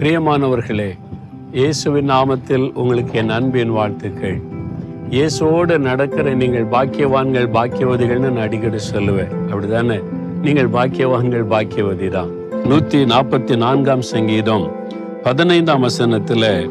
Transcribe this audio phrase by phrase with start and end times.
[0.00, 0.98] பிரியமானவர்களே
[1.52, 4.40] இயேசுவின் நாமத்தில் உங்களுக்கு என் அன்பின் வாழ்த்துக்கள்.
[5.10, 9.32] இயேசுவோடு நடக்கிற நீங்கள் பாக்கியவான்கள் பாக்கியவதிகள்னு நான் அடிக்கடி சொல்லுவேன்.
[9.50, 10.02] அப்படிதானே?
[10.42, 14.70] நீங்கள் பாக்கியவான்கள் பாக்கியவதி தான் நூத்தி நாற்பத்தி நான்காம் சங்கீதம்
[15.22, 16.70] பதினைந்தாம் வசனத்துல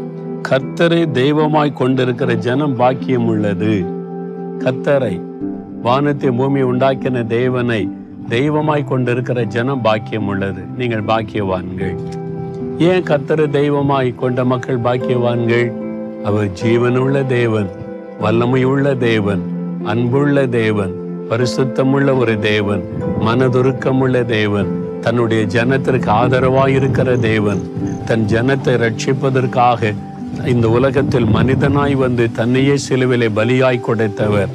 [0.49, 3.85] கர்த்தரை தெய்வமாய் கொண்டிருக்கிற ஜனம் பாக்கியம் உள்ளது.
[4.59, 5.21] கர்த்தரை
[5.81, 7.89] வானத்தை பூமி உண்டாக்கின தேவனை
[8.29, 10.61] தெய்வமாய் கொண்டிருக்கிற ஜனம் பாக்கியம் உள்ளது.
[10.77, 12.18] நீங்கள் பாக்கியவான்கள்.
[12.79, 15.71] ஏன் கத்தரு தெய்வமாய் கொண்ட மக்கள் பாக்கியவான்கள்?
[16.23, 17.69] அவர் ஜீவனுள்ள தேவன்
[18.21, 19.41] வல்லமையுள்ள தேவன்
[19.85, 20.93] அன்புள்ள தேவன்
[21.29, 22.83] பரிசுத்தமுள்ள ஒரு தேவன்
[23.19, 24.69] மனதுருக்கமுள்ள தேவன்
[25.01, 27.61] தன்னுடைய ஜனத்திற்கு ஆதரவாய் இருக்கிற தேவன்
[28.05, 29.93] தன் ஜனத்தை ரட்சிப்பதற்காக
[30.45, 34.49] இந்த உலகத்தில் மனிதனாய் வந்து தன்னையே சிலுவிலே பலியாய் கொடுத்தவர்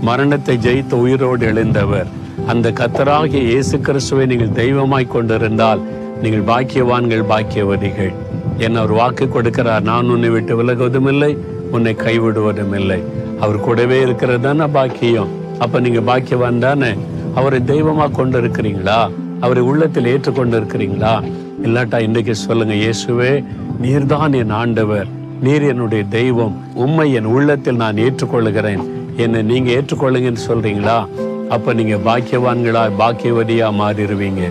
[0.00, 2.06] மரணத்தை ஜெயித்த உயிரோடு எழுந்தவர்.
[2.46, 5.80] அந்த கத்தராகிய இயேசு கிறிஸ்துவை நீங்கள் தெய்வமாய் கொண்டிருந்தால்
[6.22, 8.12] நீங்கள் பாக்கியவான்கள் பாக்கியவதிகள்.
[8.58, 11.36] என்ன அவர் வாக்கு கொடுக்கிறார் நான் உன்னை விட்டு விலகுவதும் இல்லை
[11.70, 13.02] உன்னை கைவிடுவதும் இல்லை
[13.40, 15.28] அவர் கூடவே இருக்கிறது தானே பாக்கியம்.
[15.58, 16.90] அப்ப நீங்க பாக்கியவான் தானே?
[17.34, 21.22] அவரை தெய்வமா கொண்டு இருக்கிறீங்களா அவரை உள்ளத்தில் ஏற்றுக்கொண்டு இருக்கிறீங்களா
[21.62, 23.44] இல்லாட்டா இன்றைக்கு சொல்லுங்க இயேசுவே
[23.82, 25.06] நீர்தான் என் ஆண்டவர்.
[25.40, 26.54] நீர் என்னுடைய தெய்வம்.
[26.74, 28.84] உண்மை என் உள்ளத்தில் நான் ஏற்றுக்கொள்ளுகிறேன்.
[29.16, 31.06] என்னை நீங்க ஏற்றுக்கொள்ளுங்கன்னு சொல்றீங்களா?
[31.48, 34.44] அப்ப நீங்க பாக்கியவான்களா பாக்கியவதியா மாறிடுவீங்க.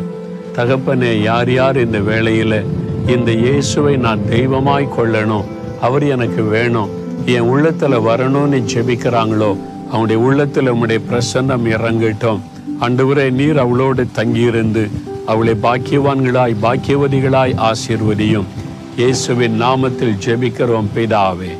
[0.55, 2.59] தகப்பனே யார் யார் இந்த வேளையில்
[3.07, 5.49] இந்த இயேசுவை நான் தெய்வமாய் கொள்ளணும்
[5.81, 6.93] அவர் எனக்கு வேணும்
[7.25, 9.51] என் உள்ளத்தில் வரணும்னு ஜெபிக்கிறாங்களோ
[9.91, 12.41] அவனுடைய உள்ளத்தில் உம்முடைய பிரசன்னம் இறங்கட்டும்.
[12.85, 14.83] அன்றுவரே நீர் அவளோடு தங்கியிருந்து
[15.25, 18.49] அவளை பாக்கியவான்களாய் பாக்கியவதிகளாய் ஆசீர்வதியும்.
[18.97, 21.53] இயேசுவின் நாமத்தில் ஜெபிக்கிறோம் பிதாவே.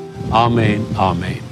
[0.45, 1.44] ஆமேன் ஆமேன்.